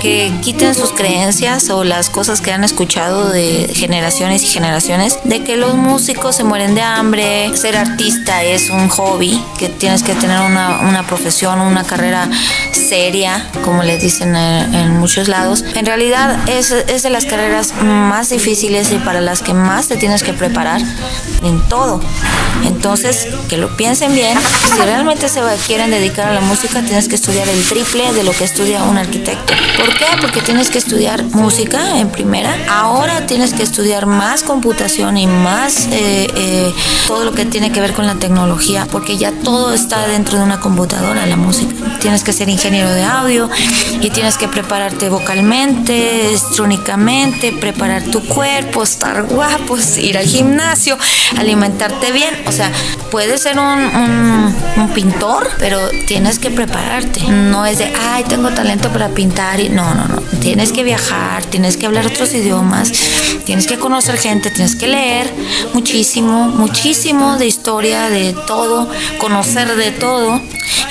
Que 0.00 0.32
quiten 0.42 0.74
sus 0.74 0.92
creencias 0.92 1.70
o 1.70 1.84
las 1.84 2.10
cosas 2.10 2.40
que 2.40 2.52
han 2.52 2.64
escuchado 2.64 3.30
de 3.30 3.70
generaciones 3.74 4.42
y 4.42 4.46
generaciones 4.46 5.18
de 5.24 5.44
que 5.44 5.56
los 5.56 5.74
músicos 5.74 6.36
se 6.36 6.44
mueren 6.44 6.74
de 6.74 6.82
hambre, 6.82 7.56
ser 7.56 7.76
artista 7.76 8.42
es 8.42 8.70
un 8.70 8.88
hobby, 8.88 9.42
que 9.58 9.68
tienes 9.68 10.02
que 10.02 10.14
tener 10.14 10.40
una, 10.40 10.80
una 10.80 11.06
profesión, 11.06 11.60
una 11.60 11.84
carrera 11.84 12.28
seria, 12.72 13.48
como 13.64 13.82
les 13.82 14.02
dicen 14.02 14.34
en, 14.34 14.74
en 14.74 14.98
muchos 14.98 15.28
lados. 15.28 15.64
En 15.74 15.86
realidad 15.86 16.48
es, 16.48 16.72
es 16.72 17.02
de 17.02 17.10
las 17.10 17.24
carreras 17.24 17.72
más 17.82 18.30
difíciles 18.30 18.90
y 18.92 18.96
para 18.96 19.20
las 19.20 19.40
que 19.40 19.54
más 19.54 19.88
te 19.88 19.96
tienes 19.96 20.22
que 20.22 20.32
preparar 20.32 20.82
en 21.42 21.60
todo. 21.68 22.00
Entonces, 22.64 23.26
que 23.48 23.56
lo 23.56 23.76
piensen 23.76 24.14
bien. 24.14 24.38
Si 24.74 24.80
realmente 24.82 25.28
se 25.28 25.40
quieren 25.66 25.90
dedicar 25.90 26.28
a 26.28 26.34
la 26.34 26.40
música, 26.40 26.82
tienes 26.82 27.08
que 27.08 27.14
estudiar 27.14 27.48
el 27.48 27.62
triple 27.64 28.12
de 28.12 28.22
lo 28.22 28.32
que 28.32 28.44
estudia 28.44 28.82
un 28.84 28.98
arquitecto. 28.98 29.52
¿Por 29.76 29.92
¿Por 29.92 29.98
qué? 29.98 30.06
Porque 30.20 30.40
tienes 30.40 30.70
que 30.70 30.78
estudiar 30.78 31.24
música 31.24 31.98
en 31.98 32.08
primera. 32.08 32.56
Ahora 32.68 33.26
tienes 33.26 33.52
que 33.52 33.64
estudiar 33.64 34.06
más 34.06 34.42
computación 34.44 35.16
y 35.16 35.26
más 35.26 35.88
eh, 35.90 36.28
eh, 36.36 36.72
todo 37.08 37.24
lo 37.24 37.32
que 37.32 37.44
tiene 37.46 37.72
que 37.72 37.80
ver 37.80 37.92
con 37.92 38.06
la 38.06 38.14
tecnología, 38.14 38.86
porque 38.90 39.18
ya 39.18 39.32
todo 39.42 39.72
está 39.72 40.06
dentro 40.06 40.38
de 40.38 40.44
una 40.44 40.60
computadora, 40.60 41.26
la 41.26 41.36
música. 41.36 41.74
Tienes 42.00 42.22
que 42.22 42.32
ser 42.32 42.48
ingeniero 42.48 42.90
de 42.90 43.02
audio 43.04 43.50
y 44.00 44.10
tienes 44.10 44.38
que 44.38 44.46
prepararte 44.46 45.08
vocalmente, 45.08 46.32
estrúnicamente, 46.32 47.52
preparar 47.52 48.04
tu 48.04 48.24
cuerpo, 48.24 48.84
estar 48.84 49.24
guapos, 49.24 49.98
ir 49.98 50.16
al 50.16 50.26
gimnasio, 50.26 50.96
alimentarte 51.36 52.12
bien. 52.12 52.34
O 52.46 52.52
sea, 52.52 52.70
puedes 53.12 53.42
ser 53.42 53.58
un, 53.58 53.66
un- 53.68 54.32
pintor, 54.94 55.48
pero 55.58 55.78
tienes 56.06 56.38
que 56.38 56.50
prepararte. 56.50 57.20
No 57.28 57.64
es 57.64 57.78
de, 57.78 57.90
ay, 58.10 58.24
tengo 58.24 58.50
talento 58.50 58.90
para 58.90 59.08
pintar. 59.10 59.58
Y 59.60 59.68
no, 59.70 59.94
no, 59.94 60.06
no. 60.06 60.20
Tienes 60.40 60.72
que 60.72 60.82
viajar, 60.82 61.44
tienes 61.46 61.76
que 61.78 61.86
hablar 61.86 62.06
otros 62.06 62.34
idiomas, 62.34 62.90
tienes 63.46 63.66
que 63.66 63.78
conocer 63.78 64.18
gente, 64.18 64.50
tienes 64.50 64.74
que 64.76 64.88
leer 64.88 65.32
muchísimo, 65.72 66.48
muchísimo 66.48 67.36
de 67.38 67.46
historia, 67.46 68.10
de 68.10 68.34
todo, 68.46 68.90
conocer 69.18 69.76
de 69.76 69.92
todo, 69.92 70.40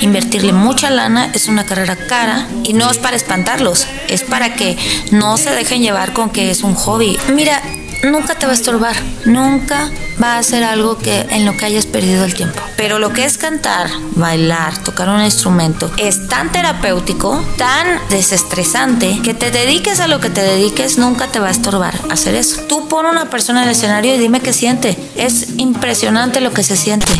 invertirle 0.00 0.52
mucha 0.52 0.90
lana. 0.90 1.30
Es 1.34 1.46
una 1.48 1.64
carrera 1.64 1.94
cara 1.96 2.48
y 2.64 2.72
no 2.72 2.90
es 2.90 2.98
para 2.98 3.16
espantarlos, 3.16 3.86
es 4.08 4.22
para 4.22 4.54
que 4.54 4.76
no 5.12 5.36
se 5.36 5.50
dejen 5.50 5.82
llevar 5.82 6.12
con 6.12 6.30
que 6.30 6.50
es 6.50 6.62
un 6.62 6.74
hobby. 6.74 7.18
Mira, 7.32 7.62
nunca 8.02 8.34
te 8.34 8.46
va 8.46 8.52
a 8.52 8.54
estorbar, 8.54 8.96
nunca 9.24 9.90
va 10.22 10.38
a 10.38 10.42
ser 10.42 10.64
algo 10.64 10.98
que 10.98 11.20
en 11.30 11.44
lo 11.44 11.56
que 11.56 11.66
hayas 11.66 11.86
perdido 11.86 12.24
el 12.24 12.34
tiempo. 12.34 12.60
Pero 12.76 12.98
lo 12.98 13.12
que 13.12 13.24
es 13.24 13.38
cantar, 13.38 13.88
bailar, 14.16 14.78
tocar 14.78 15.08
un 15.08 15.22
instrumento 15.22 15.90
es 15.96 16.28
tan 16.28 16.50
terapéutico, 16.52 17.42
tan 17.56 17.86
desestresante 18.10 19.20
que 19.22 19.34
te 19.34 19.50
dediques 19.50 20.00
a 20.00 20.08
lo 20.08 20.20
que 20.20 20.30
te 20.30 20.42
dediques 20.42 20.98
nunca 20.98 21.28
te 21.28 21.38
va 21.38 21.48
a 21.48 21.50
estorbar 21.50 21.94
hacer 22.10 22.34
eso. 22.34 22.62
Tú 22.68 22.88
pon 22.88 23.06
una 23.06 23.30
persona 23.30 23.62
en 23.62 23.68
el 23.68 23.74
escenario 23.74 24.14
y 24.14 24.18
dime 24.18 24.40
qué 24.40 24.52
siente. 24.52 24.96
Es 25.16 25.58
impresionante 25.58 26.40
lo 26.40 26.52
que 26.52 26.62
se 26.62 26.76
siente. 26.76 27.12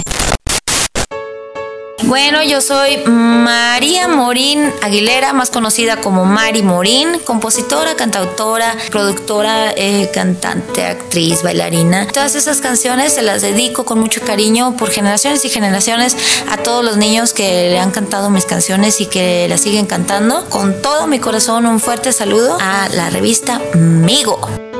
Bueno, 2.12 2.42
yo 2.42 2.60
soy 2.60 2.98
María 3.06 4.06
Morín 4.06 4.70
Aguilera, 4.82 5.32
más 5.32 5.48
conocida 5.48 5.96
como 5.96 6.26
Mari 6.26 6.62
Morín, 6.62 7.18
compositora, 7.24 7.96
cantautora, 7.96 8.76
productora, 8.90 9.72
eh, 9.74 10.10
cantante, 10.12 10.84
actriz, 10.84 11.42
bailarina. 11.42 12.06
Todas 12.08 12.34
esas 12.34 12.60
canciones 12.60 13.14
se 13.14 13.22
las 13.22 13.40
dedico 13.40 13.86
con 13.86 13.98
mucho 13.98 14.20
cariño 14.20 14.76
por 14.76 14.90
generaciones 14.90 15.42
y 15.46 15.48
generaciones 15.48 16.14
a 16.50 16.58
todos 16.58 16.84
los 16.84 16.98
niños 16.98 17.32
que 17.32 17.70
le 17.70 17.78
han 17.78 17.92
cantado 17.92 18.28
mis 18.28 18.44
canciones 18.44 19.00
y 19.00 19.06
que 19.06 19.48
las 19.48 19.62
siguen 19.62 19.86
cantando. 19.86 20.44
Con 20.50 20.82
todo 20.82 21.06
mi 21.06 21.18
corazón, 21.18 21.64
un 21.64 21.80
fuerte 21.80 22.12
saludo 22.12 22.58
a 22.60 22.90
la 22.90 23.08
revista 23.08 23.58
Migo. 23.72 24.71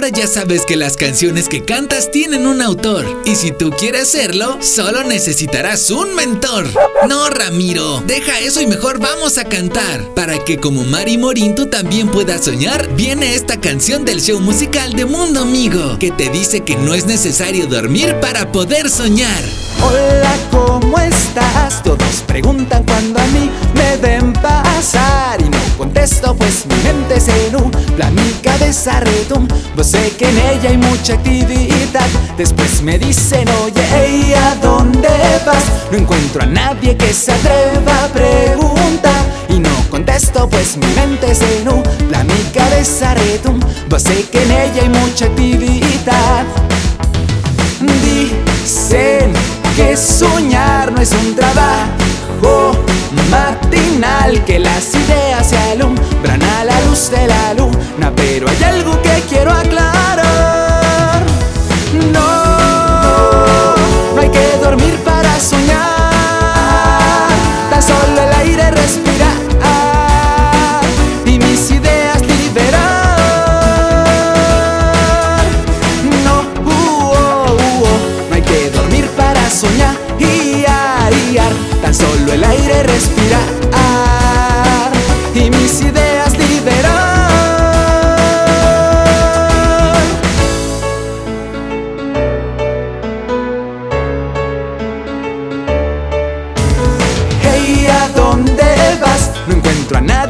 Ahora 0.00 0.16
ya 0.16 0.26
sabes 0.26 0.64
que 0.64 0.76
las 0.76 0.96
canciones 0.96 1.46
que 1.46 1.62
cantas 1.62 2.10
tienen 2.10 2.46
un 2.46 2.62
autor. 2.62 3.04
Y 3.26 3.36
si 3.36 3.50
tú 3.50 3.68
quieres 3.68 4.08
serlo, 4.08 4.56
solo 4.62 5.04
necesitarás 5.04 5.90
un 5.90 6.14
mentor. 6.14 6.70
No, 7.06 7.28
Ramiro, 7.28 8.02
deja 8.06 8.38
eso 8.40 8.62
y 8.62 8.66
mejor 8.66 8.98
vamos 8.98 9.36
a 9.36 9.44
cantar. 9.44 10.02
Para 10.14 10.42
que 10.42 10.56
como 10.56 10.84
Mari 10.84 11.18
Morín 11.18 11.54
tú 11.54 11.66
también 11.66 12.10
puedas 12.10 12.46
soñar, 12.46 12.88
viene 12.96 13.34
esta 13.34 13.60
canción 13.60 14.06
del 14.06 14.22
show 14.22 14.40
musical 14.40 14.94
de 14.94 15.04
Mundo 15.04 15.42
Amigo, 15.42 15.98
que 15.98 16.10
te 16.10 16.30
dice 16.30 16.60
que 16.60 16.76
no 16.76 16.94
es 16.94 17.04
necesario 17.04 17.66
dormir 17.66 18.16
para 18.22 18.52
poder 18.52 18.88
soñar. 18.88 19.44
Hola, 19.82 20.34
¿cómo 20.50 20.98
estás? 20.98 21.82
Todos 21.82 22.24
preguntan 22.26 22.84
cuando 22.84 23.19
cabeza 28.70 29.00
retumba 29.00 29.56
Sé 29.82 30.12
que 30.16 30.28
en 30.28 30.38
ella 30.38 30.70
hay 30.70 30.76
mucha 30.76 31.14
actividad. 31.14 32.06
Después 32.36 32.82
me 32.82 32.98
dicen, 32.98 33.48
oye, 33.64 34.36
¿a 34.36 34.54
dónde 34.56 35.08
vas? 35.44 35.64
No 35.90 35.98
encuentro 35.98 36.42
a 36.42 36.46
nadie 36.46 36.96
que 36.96 37.12
se 37.12 37.32
atreva 37.32 38.04
a 38.04 38.08
preguntar. 38.08 39.24
Y 39.48 39.58
no 39.58 39.70
contesto 39.90 40.48
pues 40.48 40.76
mi 40.76 40.86
mente 40.94 41.34
se 41.34 41.64
nubla, 41.64 42.22
mi 42.22 42.42
cabeza 42.54 43.14
retumba 43.14 43.98
Sé 43.98 44.28
que 44.30 44.42
en 44.42 44.50
ella 44.52 44.82
hay 44.82 44.88
mucha 44.88 45.24
actividad. 45.24 46.44
Dicen 48.04 49.32
que 49.74 49.96
soñar 49.96 50.92
no 50.92 51.00
es 51.00 51.10
un 51.12 51.34
trabajo 51.34 52.76
matinal, 53.30 54.44
que 54.44 54.58
las 54.58 54.94
ideas 54.94 55.48
se 55.48 55.56
alumbran 55.56 56.42
a 56.42 56.64
la 56.64 56.80
luz 56.82 57.10
de 57.10 57.26
la 57.26 57.54
luna, 57.54 57.59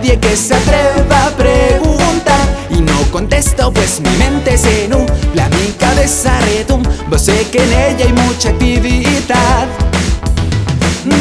nadie 0.01 0.19
que 0.19 0.37
se 0.37 0.55
atreva 0.55 1.27
a 1.27 1.31
preguntar. 1.31 2.47
Y 2.71 2.81
no 2.81 2.99
contesto 3.11 3.73
pues 3.73 4.01
mi 4.01 4.11
mente 4.17 4.57
se 4.57 4.89
nubla, 4.89 5.49
mi 5.51 5.73
cabeza 5.79 6.33
retumba. 6.41 6.91
Sé 7.19 7.47
que 7.51 7.59
en 7.59 7.73
ella 7.73 8.07
hay 8.07 8.13
mucha 8.13 8.51
actividad. 8.51 9.69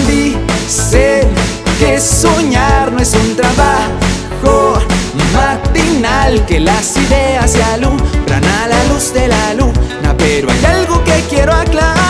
Dicen 0.08 1.28
que 1.80 2.00
soñar 2.00 2.92
no 2.92 3.00
es 3.00 3.14
un 3.14 3.36
trabajo 3.36 4.80
matinal 5.34 6.46
Que 6.46 6.60
las 6.60 6.98
ideas 6.98 7.52
se 7.52 7.64
alumbran 7.64 8.44
a 8.44 8.68
la 8.68 8.84
luz 8.86 9.14
de 9.14 9.28
la 9.28 9.54
luna. 9.56 10.16
Pero 10.18 10.50
hay 10.52 10.66
algo 10.66 11.04
que 11.04 11.24
quiero 11.30 11.54
aclarar 11.54 12.09